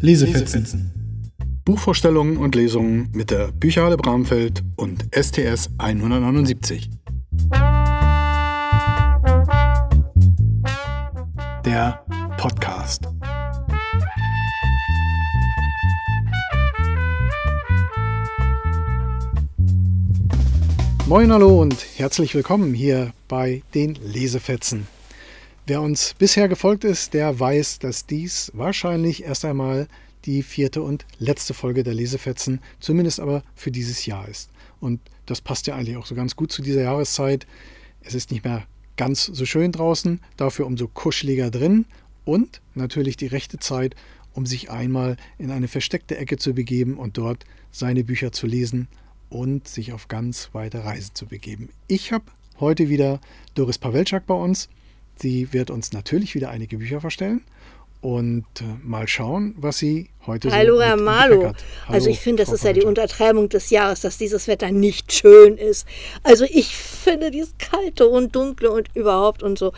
[0.00, 0.92] Lesefetzen.
[1.64, 6.88] Buchvorstellungen und Lesungen mit der Bücherhalle Bramfeld und STS 179.
[11.64, 12.04] Der
[12.36, 13.08] Podcast.
[21.08, 24.86] Moin, hallo und herzlich willkommen hier bei den Lesefetzen.
[25.68, 29.86] Wer uns bisher gefolgt ist, der weiß, dass dies wahrscheinlich erst einmal
[30.24, 34.48] die vierte und letzte Folge der Lesefetzen, zumindest aber für dieses Jahr ist.
[34.80, 37.46] Und das passt ja eigentlich auch so ganz gut zu dieser Jahreszeit.
[38.00, 41.84] Es ist nicht mehr ganz so schön draußen, dafür umso kuscheliger drin
[42.24, 43.94] und natürlich die rechte Zeit,
[44.32, 48.88] um sich einmal in eine versteckte Ecke zu begeben und dort seine Bücher zu lesen
[49.28, 51.68] und sich auf ganz weite Reisen zu begeben.
[51.88, 52.24] Ich habe
[52.58, 53.20] heute wieder
[53.54, 54.70] Doris Pawelczak bei uns
[55.20, 57.42] Sie wird uns natürlich wieder einige Bücher vorstellen
[58.00, 61.42] und äh, mal schauen, was sie heute Hallo, so Herr Malo.
[61.42, 61.54] Hallo,
[61.88, 65.12] also ich finde, das Frau ist ja die Untertreibung des Jahres, dass dieses Wetter nicht
[65.12, 65.86] schön ist.
[66.22, 69.72] Also ich finde dieses kalte und dunkle und überhaupt und so.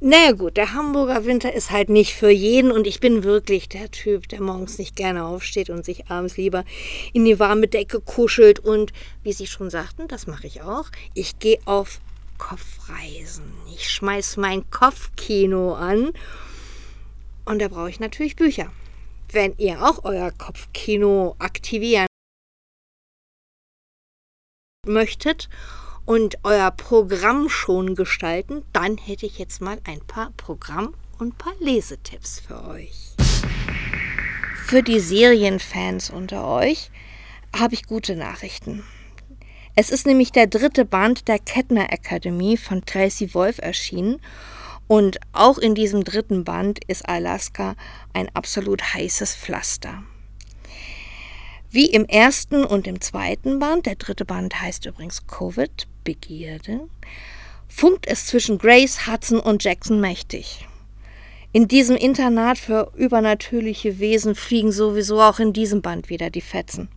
[0.00, 3.88] Naja gut, der Hamburger Winter ist halt nicht für jeden und ich bin wirklich der
[3.90, 6.64] Typ, der morgens nicht gerne aufsteht und sich abends lieber
[7.12, 8.92] in die warme Decke kuschelt und
[9.22, 10.86] wie Sie schon sagten, das mache ich auch.
[11.14, 12.00] Ich gehe auf
[12.42, 13.54] Kopfreisen.
[13.72, 16.12] Ich schmeiß mein Kopfkino an
[17.44, 18.72] und da brauche ich natürlich Bücher.
[19.30, 22.08] Wenn ihr auch euer Kopfkino aktivieren
[24.84, 25.48] möchtet
[26.04, 31.54] und euer Programm schon gestalten, dann hätte ich jetzt mal ein paar Programm- und paar
[31.60, 33.14] Lesetipps für euch.
[34.66, 36.90] Für die Serienfans unter euch
[37.56, 38.82] habe ich gute Nachrichten.
[39.74, 44.20] Es ist nämlich der dritte Band der Kettner Akademie von Tracy Wolf erschienen.
[44.86, 47.76] Und auch in diesem dritten Band ist Alaska
[48.12, 50.02] ein absolut heißes Pflaster.
[51.70, 56.80] Wie im ersten und im zweiten Band, der dritte Band heißt übrigens Covid, Begierde,
[57.66, 60.68] funkt es zwischen Grace, Hudson und Jackson mächtig.
[61.52, 66.90] In diesem Internat für übernatürliche Wesen fliegen sowieso auch in diesem Band wieder die Fetzen.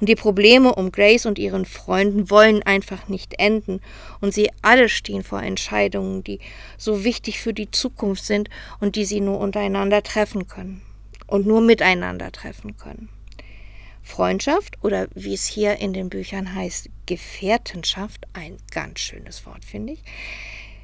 [0.00, 3.80] Und die Probleme um Grace und ihren Freunden wollen einfach nicht enden.
[4.20, 6.40] Und sie alle stehen vor Entscheidungen, die
[6.76, 10.82] so wichtig für die Zukunft sind und die sie nur untereinander treffen können.
[11.26, 13.08] Und nur miteinander treffen können.
[14.06, 19.94] Freundschaft oder wie es hier in den Büchern heißt, Gefährtenschaft, ein ganz schönes Wort, finde
[19.94, 20.02] ich.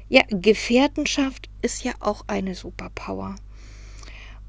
[0.09, 3.35] Ja, Gefährtenschaft ist ja auch eine Superpower.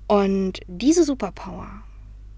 [0.09, 1.85] Und diese Superpower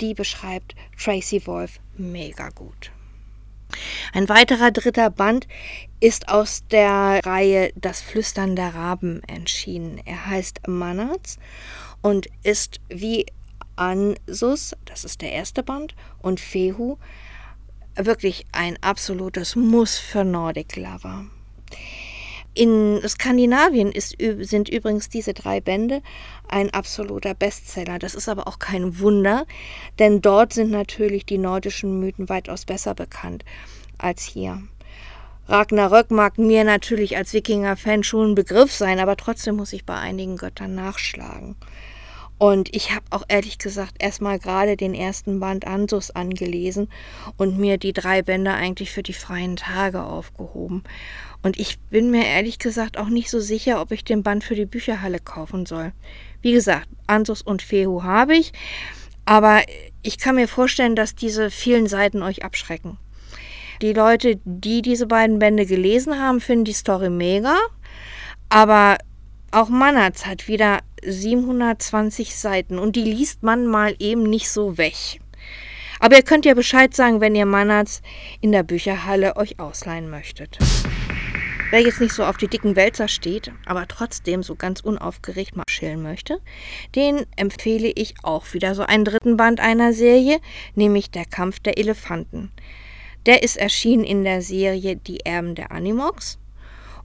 [0.01, 2.91] die beschreibt Tracy Wolf mega gut.
[4.12, 5.47] Ein weiterer dritter Band
[6.01, 10.01] ist aus der Reihe Das Flüstern der Raben entschieden.
[10.05, 11.39] Er heißt Manats
[12.03, 13.27] und ist wie
[13.77, 16.97] Ansus, das ist der erste Band, und Fehu
[17.97, 21.27] wirklich ein absolutes Muss für Nordic Lover.
[22.56, 26.00] In Skandinavien ist, sind übrigens diese drei Bände
[26.49, 27.99] ein absoluter Bestseller.
[27.99, 29.44] Das ist aber auch kein Wunder,
[29.99, 33.45] denn dort sind natürlich die nordischen Mythen weitaus besser bekannt
[33.99, 34.62] als hier.
[35.49, 39.97] Ragnarök mag mir natürlich als Wikinger-Fan schon ein Begriff sein, aber trotzdem muss ich bei
[39.97, 41.56] einigen Göttern nachschlagen.
[42.39, 46.89] Und ich habe auch ehrlich gesagt erstmal gerade den ersten Band Ansus angelesen
[47.39, 50.85] und mir die drei Bände eigentlich für die freien Tage aufgehoben.
[51.43, 54.55] Und ich bin mir ehrlich gesagt auch nicht so sicher, ob ich den Band für
[54.55, 55.93] die Bücherhalle kaufen soll.
[56.43, 58.53] Wie gesagt, Ansus und Fehu habe ich,
[59.25, 59.63] aber
[60.03, 62.99] ich kann mir vorstellen, dass diese vielen Seiten euch abschrecken.
[63.83, 67.57] Die Leute, die diese beiden Bände gelesen haben, finden die Story mega,
[68.49, 68.99] aber
[69.51, 75.21] auch Manatz hat wieder 720 Seiten und die liest man mal eben nicht so weg.
[75.99, 78.03] Aber ihr könnt ja Bescheid sagen, wenn ihr Manatz
[78.41, 80.59] in der Bücherhalle euch ausleihen möchtet.
[81.71, 85.65] Wer jetzt nicht so auf die dicken Wälzer steht, aber trotzdem so ganz unaufgeregt mal
[85.69, 86.41] chillen möchte,
[86.95, 90.39] den empfehle ich auch wieder so einen dritten Band einer Serie,
[90.77, 92.53] nämlich Der Kampf der Elefanten.
[93.27, 96.39] Der ist erschienen in der Serie Die Erben der Animox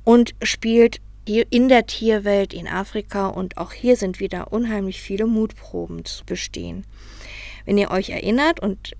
[0.04, 6.04] und spielt in der Tierwelt in Afrika und auch hier sind wieder unheimlich viele Mutproben
[6.06, 6.86] zu bestehen.
[7.66, 8.96] Wenn ihr euch erinnert und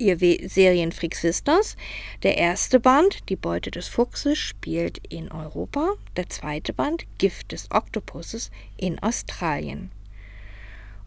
[0.00, 1.76] ihr Serienfreaks wisst das.
[2.22, 5.90] Der erste Band, Die Beute des Fuchses, spielt in Europa.
[6.16, 9.90] Der zweite Band, Gift des Oktopusses, in Australien.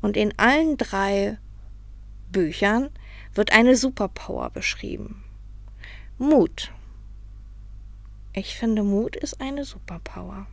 [0.02, 1.38] Und in allen drei
[2.32, 2.90] Büchern
[3.34, 5.24] wird eine Superpower beschrieben.
[6.18, 6.72] Mut.
[8.36, 10.48] Ich finde, Mut ist eine Superpower.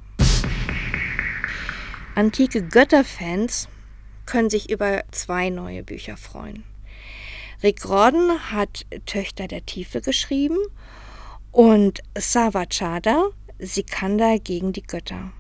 [2.15, 3.69] Antike Götterfans
[4.27, 6.65] können sich über zwei neue Bücher freuen.
[7.63, 10.59] Rick Gordon hat Töchter der Tiefe geschrieben
[11.53, 15.33] und Savachada Sikanda gegen die Götter.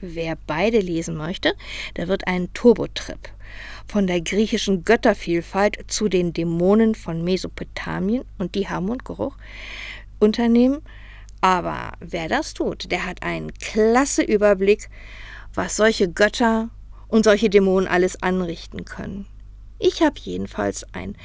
[0.00, 1.54] Wer beide lesen möchte,
[1.96, 3.30] der wird einen Turbotrip
[3.86, 9.36] von der griechischen Göttervielfalt zu den Dämonen von Mesopotamien und die und Geruch
[10.18, 10.82] unternehmen.
[11.44, 14.88] Aber wer das tut, der hat einen klasse Überblick,
[15.52, 16.70] was solche Götter
[17.06, 19.26] und solche Dämonen alles anrichten können.
[19.78, 21.18] Ich habe jedenfalls einen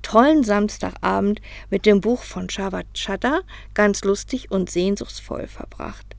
[0.00, 3.42] tollen Samstagabend mit dem Buch von Chatter
[3.74, 6.16] ganz lustig und sehnsuchtsvoll verbracht.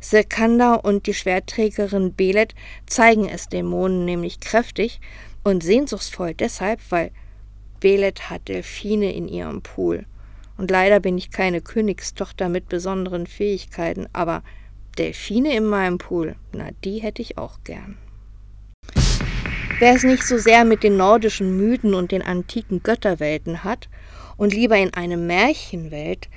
[0.00, 2.56] Sekanda und die Schwertträgerin Belet
[2.86, 5.00] zeigen es Dämonen nämlich kräftig
[5.44, 7.12] und sehnsuchtsvoll deshalb, weil
[7.78, 10.06] Belet hat Delfine in ihrem Pool.
[10.60, 14.42] Und leider bin ich keine Königstochter mit besonderen Fähigkeiten, aber
[14.98, 17.96] Delfine in meinem Pool, na, die hätte ich auch gern.
[19.78, 23.88] Wer es nicht so sehr mit den nordischen Mythen und den antiken Götterwelten hat
[24.36, 26.28] und lieber in eine Märchenwelt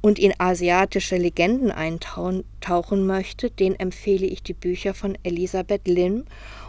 [0.00, 6.24] und in asiatische Legenden eintauchen möchte, den empfehle ich die Bücher von Elisabeth Lim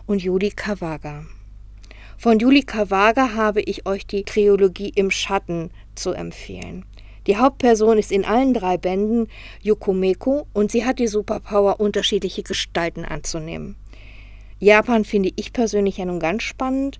[0.08, 1.26] und Juli Kavaga.
[2.18, 6.84] Von Juli Kavaga habe ich euch die Trilogie Im Schatten zu empfehlen.
[7.28, 9.28] Die Hauptperson ist in allen drei Bänden
[9.62, 13.76] Yokomeko und sie hat die Superpower, unterschiedliche Gestalten anzunehmen.
[14.60, 17.00] Japan finde ich persönlich ja nun ganz spannend.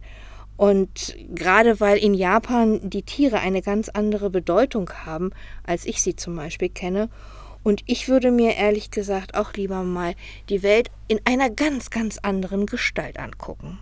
[0.58, 5.32] Und gerade weil in Japan die Tiere eine ganz andere Bedeutung haben,
[5.64, 7.10] als ich sie zum Beispiel kenne.
[7.64, 10.16] Und ich würde mir ehrlich gesagt auch lieber mal
[10.50, 13.78] die Welt in einer ganz, ganz anderen Gestalt angucken.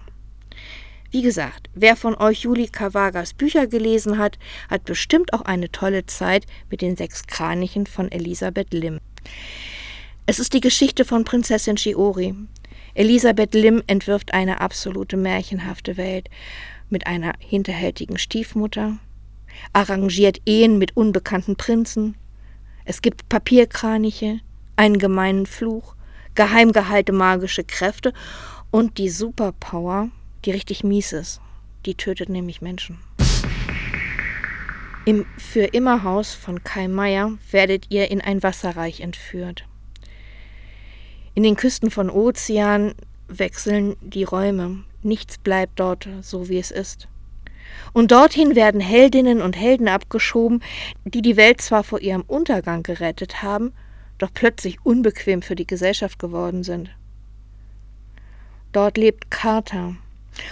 [1.11, 4.37] Wie gesagt, wer von euch Juli Kavagas Bücher gelesen hat,
[4.69, 8.99] hat bestimmt auch eine tolle Zeit mit den sechs Kranichen von Elisabeth Lim.
[10.25, 12.35] Es ist die Geschichte von Prinzessin Shiori.
[12.95, 16.29] Elisabeth Lim entwirft eine absolute märchenhafte Welt
[16.89, 18.97] mit einer hinterhältigen Stiefmutter,
[19.73, 22.15] arrangiert Ehen mit unbekannten Prinzen.
[22.83, 24.39] Es gibt Papierkraniche,
[24.75, 25.95] einen gemeinen Fluch,
[26.35, 28.13] geheimgehalte magische Kräfte
[28.71, 30.09] und die Superpower,
[30.45, 31.41] die richtig mies ist.
[31.85, 32.99] Die tötet nämlich Menschen.
[35.05, 39.65] Im Für immer Haus von Kai Meier werdet ihr in ein Wasserreich entführt.
[41.35, 42.95] In den Küsten von Ozean
[43.27, 44.83] wechseln die Räume.
[45.03, 47.07] Nichts bleibt dort so, wie es ist.
[47.93, 50.63] Und dorthin werden Heldinnen und Helden abgeschoben,
[51.03, 53.73] die die Welt zwar vor ihrem Untergang gerettet haben,
[54.17, 56.89] doch plötzlich unbequem für die Gesellschaft geworden sind.
[58.71, 59.95] Dort lebt Carter.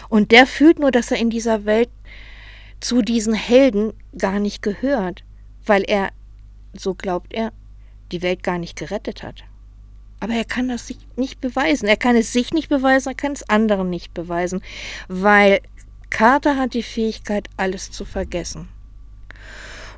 [0.09, 1.89] Und der fühlt nur, dass er in dieser Welt
[2.79, 5.23] zu diesen Helden gar nicht gehört,
[5.65, 6.09] weil er,
[6.73, 7.51] so glaubt er,
[8.11, 9.43] die Welt gar nicht gerettet hat.
[10.19, 11.87] Aber er kann das nicht beweisen.
[11.87, 14.61] Er kann es sich nicht beweisen, er kann es anderen nicht beweisen,
[15.07, 15.59] weil
[16.09, 18.69] Carter hat die Fähigkeit, alles zu vergessen.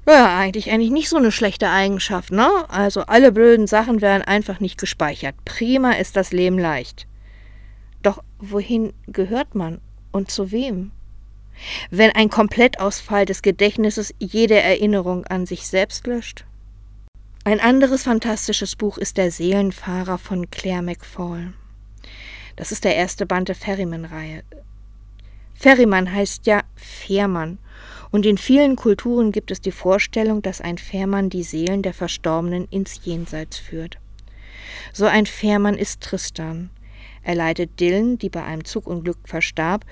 [0.05, 2.49] Naja, eigentlich, eigentlich nicht so eine schlechte Eigenschaft, ne?
[2.69, 5.35] Also alle blöden Sachen werden einfach nicht gespeichert.
[5.45, 7.07] Prima ist das Leben leicht.
[8.51, 9.81] Wohin gehört man
[10.11, 10.91] und zu wem?
[11.89, 16.45] Wenn ein Komplettausfall des Gedächtnisses jede Erinnerung an sich selbst löscht?
[17.43, 21.53] Ein anderes fantastisches Buch ist Der Seelenfahrer von Claire McFall.
[22.55, 24.43] Das ist der erste Band der Ferryman-Reihe.
[25.55, 27.57] Ferryman heißt ja Fährmann.
[28.11, 32.67] Und in vielen Kulturen gibt es die Vorstellung, dass ein Fährmann die Seelen der Verstorbenen
[32.69, 33.97] ins Jenseits führt.
[34.93, 36.69] So ein Fährmann ist Tristan.
[37.25, 39.83] Er leitet Dylan, die bei einem Zugunglück verstarb,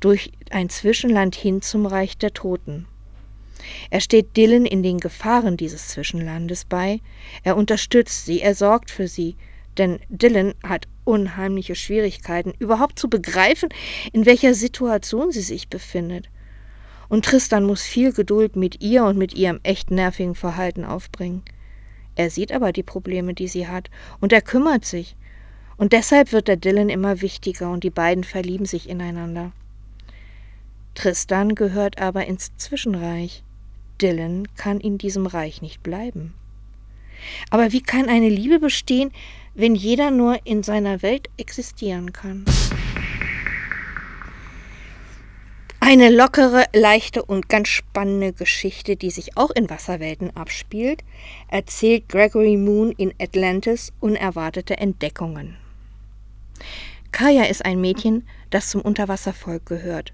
[0.00, 2.86] durch ein Zwischenland hin zum Reich der Toten.
[3.90, 7.00] Er steht Dylan in den Gefahren dieses Zwischenlandes bei,
[7.44, 9.36] er unterstützt sie, er sorgt für sie,
[9.78, 13.68] denn Dylan hat unheimliche Schwierigkeiten, überhaupt zu begreifen,
[14.12, 16.28] in welcher Situation sie sich befindet.
[17.08, 21.42] Und Tristan muss viel Geduld mit ihr und mit ihrem echt nervigen Verhalten aufbringen.
[22.16, 25.14] Er sieht aber die Probleme, die sie hat, und er kümmert sich.
[25.80, 29.52] Und deshalb wird der Dylan immer wichtiger und die beiden verlieben sich ineinander.
[30.94, 33.42] Tristan gehört aber ins Zwischenreich.
[33.98, 36.34] Dylan kann in diesem Reich nicht bleiben.
[37.48, 39.10] Aber wie kann eine Liebe bestehen,
[39.54, 42.44] wenn jeder nur in seiner Welt existieren kann?
[45.80, 51.04] Eine lockere, leichte und ganz spannende Geschichte, die sich auch in Wasserwelten abspielt,
[51.48, 55.56] erzählt Gregory Moon in Atlantis unerwartete Entdeckungen.
[57.12, 60.12] Kaya ist ein Mädchen, das zum Unterwasservolk gehört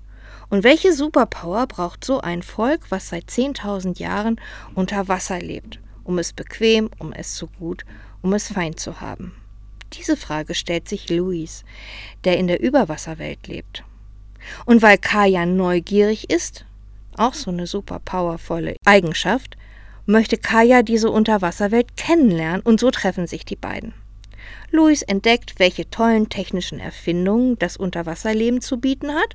[0.48, 4.40] und welche Superpower braucht so ein Volk, was seit 10.000 Jahren
[4.74, 7.84] unter Wasser lebt, um es bequem, um es zu gut,
[8.22, 9.32] um es fein zu haben?
[9.92, 11.64] Diese Frage stellt sich Louis,
[12.24, 13.84] der in der Überwasserwelt lebt.
[14.64, 16.64] Und weil Kaya neugierig ist,
[17.16, 19.56] auch so eine super powervolle Eigenschaft,
[20.04, 23.94] möchte Kaya diese Unterwasserwelt kennenlernen und so treffen sich die beiden.
[24.70, 29.34] Louis entdeckt, welche tollen technischen Erfindungen das Unterwasserleben zu bieten hat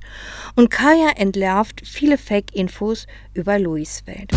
[0.54, 4.32] und Kaya entlarvt viele Fake-Infos über Louis Welt.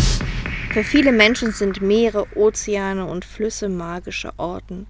[0.72, 4.86] Für viele Menschen sind Meere, Ozeane und Flüsse magische Orten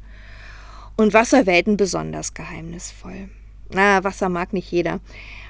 [0.97, 3.29] und Wasserwelten besonders geheimnisvoll.
[3.71, 5.01] Na, Wasser mag nicht jeder.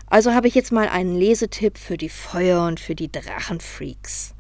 [0.09, 4.36] Also habe ich jetzt mal einen Lesetipp für die Feuer- und für die Drachenfreaks.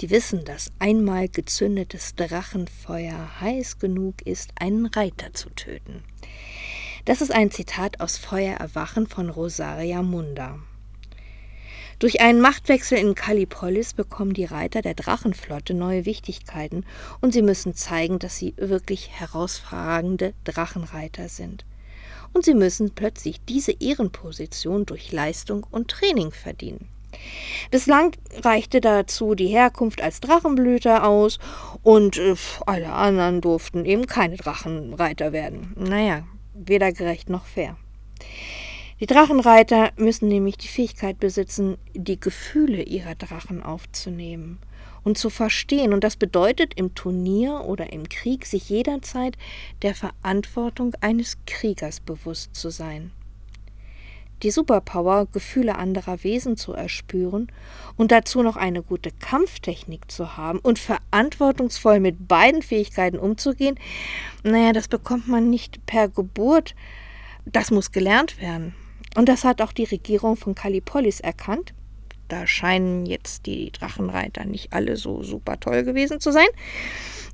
[0.00, 6.04] Die wissen, dass einmal gezündetes Drachenfeuer heiß genug ist, einen Reiter zu töten.
[7.04, 10.60] Das ist ein Zitat aus Feuer erwachen von Rosaria Munda.
[11.98, 16.84] Durch einen Machtwechsel in Kallipolis bekommen die Reiter der Drachenflotte neue Wichtigkeiten
[17.20, 21.64] und sie müssen zeigen, dass sie wirklich herausragende Drachenreiter sind.
[22.32, 26.88] Und sie müssen plötzlich diese Ehrenposition durch Leistung und Training verdienen.
[27.70, 28.12] Bislang
[28.42, 31.38] reichte dazu die Herkunft als Drachenblüter aus
[31.82, 32.34] und äh,
[32.66, 35.74] alle anderen durften eben keine Drachenreiter werden.
[35.76, 36.24] Naja,
[36.54, 37.76] weder gerecht noch fair.
[39.00, 44.58] Die Drachenreiter müssen nämlich die Fähigkeit besitzen, die Gefühle ihrer Drachen aufzunehmen
[45.04, 45.92] und zu verstehen.
[45.92, 49.36] Und das bedeutet im Turnier oder im Krieg sich jederzeit
[49.82, 53.12] der Verantwortung eines Kriegers bewusst zu sein
[54.42, 57.50] die Superpower, Gefühle anderer Wesen zu erspüren
[57.96, 63.78] und dazu noch eine gute Kampftechnik zu haben und verantwortungsvoll mit beiden Fähigkeiten umzugehen,
[64.42, 66.74] naja, das bekommt man nicht per Geburt.
[67.44, 68.74] Das muss gelernt werden.
[69.16, 71.72] Und das hat auch die Regierung von Kallipolis erkannt.
[72.28, 76.46] Da scheinen jetzt die Drachenreiter nicht alle so super toll gewesen zu sein.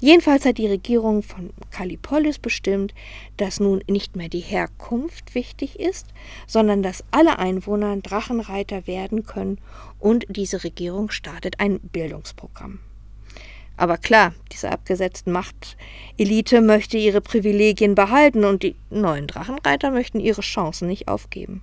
[0.01, 2.95] Jedenfalls hat die Regierung von Kallipolis bestimmt,
[3.37, 6.09] dass nun nicht mehr die Herkunft wichtig ist,
[6.47, 9.59] sondern dass alle Einwohner Drachenreiter werden können
[9.99, 12.81] und diese Regierung startet ein Bildungsprogramm.
[13.77, 20.43] Aber klar, diese abgesetzten Machtelite möchte ihre Privilegien behalten und die neuen Drachenreiter möchten ihre
[20.43, 21.63] Chancen nicht aufgeben.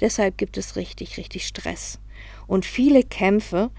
[0.00, 2.00] Deshalb gibt es richtig, richtig Stress
[2.48, 3.70] und viele Kämpfe,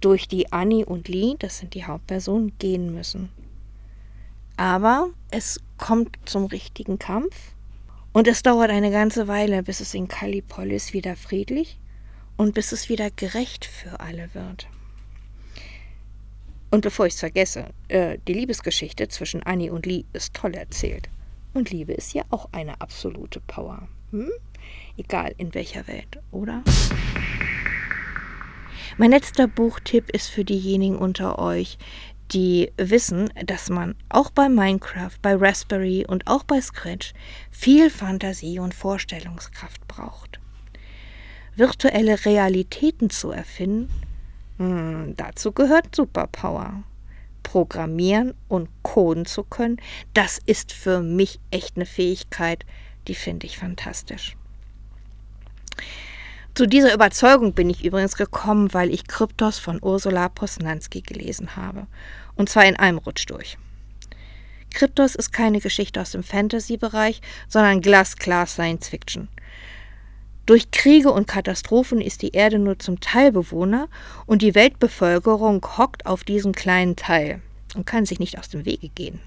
[0.00, 3.30] durch die Annie und Lee, das sind die Hauptpersonen, gehen müssen.
[4.56, 7.52] Aber es kommt zum richtigen Kampf
[8.12, 11.78] und es dauert eine ganze Weile, bis es in Kallipolis wieder friedlich
[12.36, 14.68] und bis es wieder gerecht für alle wird.
[16.70, 21.08] Und bevor ich es vergesse, äh, die Liebesgeschichte zwischen Annie und Lee ist toll erzählt.
[21.54, 23.88] Und Liebe ist ja auch eine absolute Power.
[24.10, 24.30] Hm?
[24.96, 26.62] Egal in welcher Welt, oder?
[29.00, 31.78] Mein letzter Buchtipp ist für diejenigen unter euch,
[32.32, 37.12] die wissen, dass man auch bei Minecraft, bei Raspberry und auch bei Scratch
[37.52, 40.40] viel Fantasie und Vorstellungskraft braucht.
[41.54, 43.88] Virtuelle Realitäten zu erfinden,
[44.58, 46.82] mh, hm, dazu gehört Superpower.
[47.44, 49.80] Programmieren und coden zu können,
[50.12, 52.66] das ist für mich echt eine Fähigkeit,
[53.06, 54.36] die finde ich fantastisch.
[56.54, 61.86] Zu dieser Überzeugung bin ich übrigens gekommen, weil ich Kryptos von Ursula Posnanski gelesen habe.
[62.34, 63.58] Und zwar in einem Rutsch durch.
[64.74, 69.28] Kryptos ist keine Geschichte aus dem Fantasy-Bereich, sondern glasklar Science Fiction.
[70.46, 73.88] Durch Kriege und Katastrophen ist die Erde nur zum Teil Bewohner
[74.24, 77.42] und die Weltbevölkerung hockt auf diesem kleinen Teil
[77.74, 79.20] und kann sich nicht aus dem Wege gehen.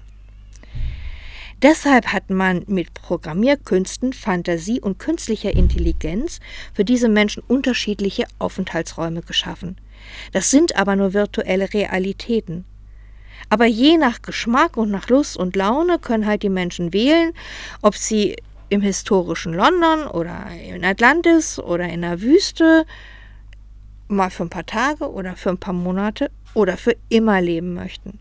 [1.62, 6.40] Deshalb hat man mit Programmierkünsten, Fantasie und künstlicher Intelligenz
[6.74, 9.76] für diese Menschen unterschiedliche Aufenthaltsräume geschaffen.
[10.32, 12.64] Das sind aber nur virtuelle Realitäten.
[13.48, 17.32] Aber je nach Geschmack und nach Lust und Laune können halt die Menschen wählen,
[17.80, 18.36] ob sie
[18.68, 22.86] im historischen London oder in Atlantis oder in der Wüste
[24.08, 28.18] mal für ein paar Tage oder für ein paar Monate oder für immer leben möchten.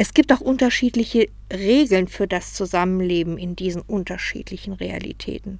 [0.00, 5.58] Es gibt auch unterschiedliche Regeln für das Zusammenleben in diesen unterschiedlichen Realitäten.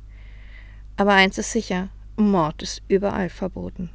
[0.97, 3.91] Aber eins ist sicher, Mord ist überall verboten.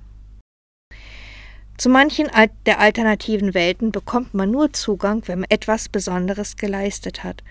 [1.78, 2.28] Zu manchen
[2.66, 7.42] der alternativen Welten bekommt man nur Zugang, wenn man etwas Besonderes geleistet hat,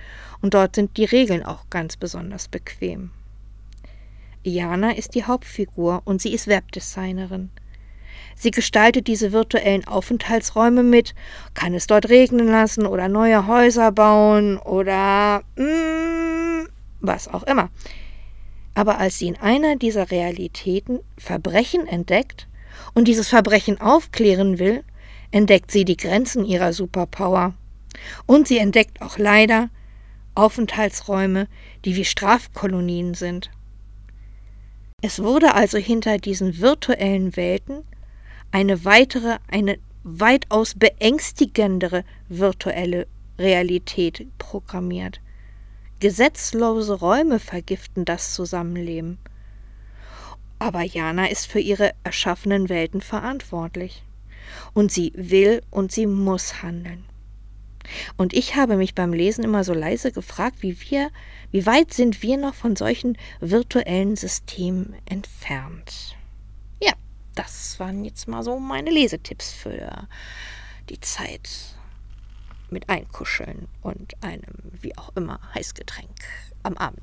[0.43, 3.11] und dort sind die Regeln auch ganz besonders bequem.
[4.43, 7.49] Iana ist die Hauptfigur und sie ist Webdesignerin.
[8.35, 11.15] Sie gestaltet diese virtuellen Aufenthaltsräume mit,
[11.55, 16.67] kann es dort regnen lassen oder neue Häuser bauen oder mm,
[17.01, 17.71] was auch immer.
[18.75, 22.49] Aber als sie in einer dieser Realitäten Verbrechen entdeckt
[22.95, 24.83] und dieses Verbrechen aufklären will,
[25.31, 27.55] entdeckt sie die Grenzen ihrer Superpower.
[28.27, 29.69] Und sie entdeckt auch leider
[30.35, 31.49] Aufenthaltsräume,
[31.85, 33.51] die wie Strafkolonien sind.
[35.03, 37.83] Es wurde also hinter diesen virtuellen Welten
[38.53, 43.07] eine weitere, eine weitaus beängstigendere virtuelle
[43.39, 45.21] Realität programmiert.
[46.01, 49.19] Gesetzlose Räume vergiften das Zusammenleben.
[50.59, 54.05] Aber Jana ist für ihre erschaffenen Welten verantwortlich.
[54.75, 57.05] Und sie will und sie muss handeln.
[58.17, 61.11] Und ich habe mich beim Lesen immer so leise gefragt, wie wir,
[61.51, 66.17] wie weit sind wir noch von solchen virtuellen Systemen entfernt?
[67.35, 70.09] Das waren jetzt mal so meine Lesetipps für
[70.89, 71.77] die Zeit
[72.71, 76.11] mit Einkuscheln und einem, wie auch immer, Heißgetränk
[76.63, 77.01] am Abend.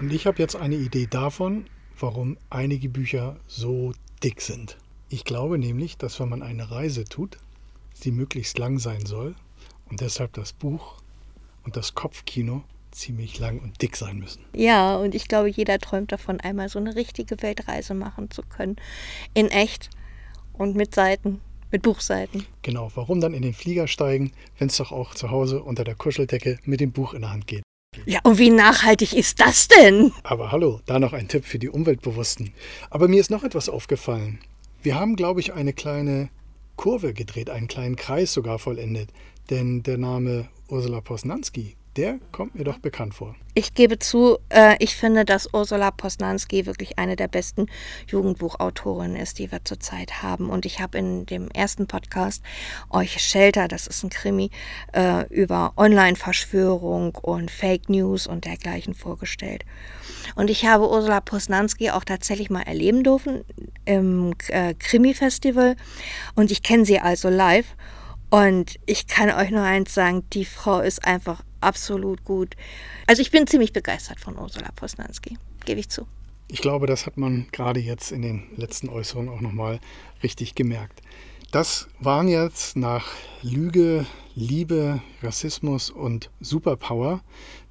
[0.00, 1.66] Und ich habe jetzt eine Idee davon,
[1.98, 4.78] warum einige Bücher so dick sind.
[5.08, 7.38] Ich glaube nämlich, dass wenn man eine Reise tut,
[7.92, 9.34] sie möglichst lang sein soll
[9.90, 11.02] und deshalb das Buch
[11.64, 14.44] und das Kopfkino ziemlich lang und dick sein müssen.
[14.54, 18.76] Ja, und ich glaube, jeder träumt davon, einmal so eine richtige Weltreise machen zu können.
[19.34, 19.90] In echt
[20.52, 22.46] und mit Seiten, mit Buchseiten.
[22.62, 25.94] Genau, warum dann in den Flieger steigen, wenn es doch auch zu Hause unter der
[25.94, 27.62] Kuscheldecke mit dem Buch in der Hand geht.
[28.06, 30.12] Ja, und wie nachhaltig ist das denn?
[30.22, 32.52] Aber hallo, da noch ein Tipp für die Umweltbewussten.
[32.88, 34.38] Aber mir ist noch etwas aufgefallen.
[34.82, 36.30] Wir haben, glaube ich, eine kleine
[36.76, 39.10] Kurve gedreht, einen kleinen Kreis sogar vollendet.
[39.50, 43.34] Denn der Name Ursula Posnanski der kommt mir doch bekannt vor.
[43.52, 47.66] Ich gebe zu, äh, ich finde, dass Ursula Posnanski wirklich eine der besten
[48.06, 50.50] Jugendbuchautorinnen ist, die wir zurzeit haben.
[50.50, 52.42] Und ich habe in dem ersten Podcast
[52.90, 54.50] euch Shelter, das ist ein Krimi,
[54.92, 59.64] äh, über Online-Verschwörung und Fake News und dergleichen vorgestellt.
[60.36, 63.44] Und ich habe Ursula Posnanski auch tatsächlich mal erleben dürfen
[63.84, 65.74] im äh, Krimi-Festival.
[66.36, 67.74] Und ich kenne sie also live.
[68.30, 72.56] Und ich kann euch nur eins sagen, die Frau ist einfach absolut gut.
[73.06, 76.06] Also ich bin ziemlich begeistert von Ursula Posnanski, gebe ich zu.
[76.48, 79.78] Ich glaube, das hat man gerade jetzt in den letzten Äußerungen auch nochmal
[80.22, 81.00] richtig gemerkt.
[81.52, 83.08] Das waren jetzt nach
[83.42, 87.22] Lüge, Liebe, Rassismus und Superpower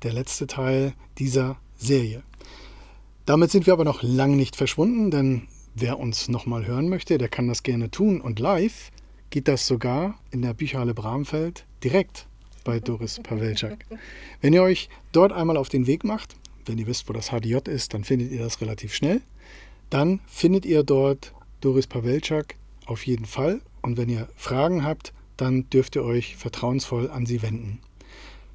[0.04, 2.24] der letzte Teil dieser Serie.
[3.26, 7.30] Damit sind wir aber noch lang nicht verschwunden, denn wer uns nochmal hören möchte, der
[7.30, 8.92] kann das gerne tun und live
[9.30, 12.28] geht das sogar in der Bücherhalle Bramfeld direkt
[12.64, 13.86] bei Doris Pavelczak.
[14.42, 17.70] Wenn ihr euch dort einmal auf den Weg macht, wenn ihr wisst, wo das HDJ
[17.70, 19.22] ist, dann findet ihr das relativ schnell.
[19.90, 23.62] Dann findet ihr dort Doris Pavelczak auf jeden Fall.
[23.82, 27.80] Und wenn ihr Fragen habt, dann dürft ihr euch vertrauensvoll an sie wenden.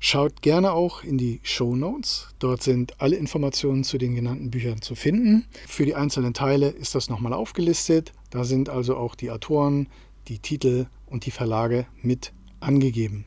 [0.06, 2.28] Schaut gerne auch in die Show Notes.
[2.38, 5.46] Dort sind alle Informationen zu den genannten Büchern zu finden.
[5.66, 8.12] Für die einzelnen Teile ist das nochmal aufgelistet.
[8.28, 9.88] Da sind also auch die Autoren,
[10.28, 13.24] die Titel und die Verlage mit angegeben.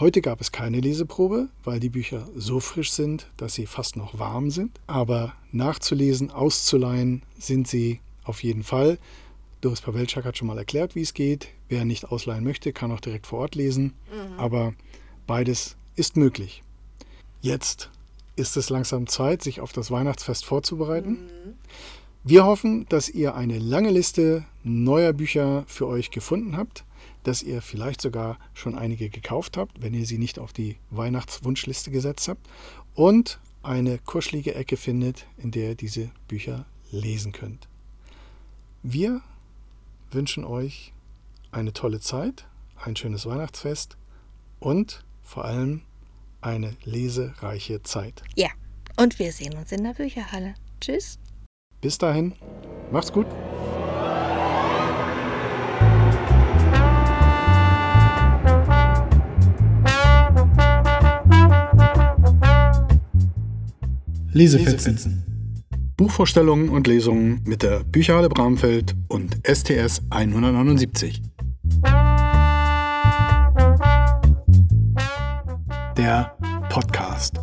[0.00, 4.18] Heute gab es keine Leseprobe, weil die Bücher so frisch sind, dass sie fast noch
[4.18, 4.80] warm sind.
[4.86, 8.96] Aber nachzulesen, auszuleihen sind sie auf jeden Fall.
[9.60, 11.48] Doris Pawelczak hat schon mal erklärt, wie es geht.
[11.68, 13.92] Wer nicht ausleihen möchte, kann auch direkt vor Ort lesen.
[14.10, 14.38] Mhm.
[14.38, 14.72] Aber
[15.26, 16.62] beides ist möglich.
[17.42, 17.90] Jetzt
[18.36, 21.10] ist es langsam Zeit, sich auf das Weihnachtsfest vorzubereiten.
[21.10, 21.54] Mhm.
[22.22, 26.84] Wir hoffen, dass ihr eine lange Liste neuer Bücher für euch gefunden habt,
[27.22, 31.90] dass ihr vielleicht sogar schon einige gekauft habt, wenn ihr sie nicht auf die Weihnachtswunschliste
[31.90, 32.46] gesetzt habt
[32.94, 37.68] und eine kuschelige Ecke findet, in der ihr diese Bücher lesen könnt.
[38.82, 39.22] Wir
[40.10, 40.92] wünschen euch
[41.52, 43.96] eine tolle Zeit, ein schönes Weihnachtsfest
[44.58, 45.82] und vor allem
[46.42, 48.22] eine lesereiche Zeit.
[48.34, 48.48] Ja,
[48.96, 50.54] und wir sehen uns in der Bücherhalle.
[50.80, 51.19] Tschüss.
[51.80, 52.34] Bis dahin,
[52.90, 53.26] macht's gut.
[64.32, 65.24] Lesefetzen.
[65.96, 71.22] Buchvorstellungen und Lesungen mit der Bücherhalle Bramfeld und STS 179.
[75.96, 76.36] Der
[76.70, 77.40] Podcast.